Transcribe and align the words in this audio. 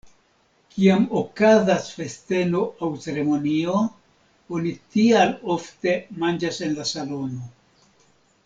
Kiam 0.75 1.03
okazas 1.19 1.89
festeno 1.99 2.63
aŭ 2.87 2.89
ceremonio, 3.05 3.77
oni 4.59 4.75
tial 4.97 5.37
ofte 5.57 5.97
manĝas 6.25 6.63
en 6.69 6.79
la 6.81 6.89
salono. 6.95 7.51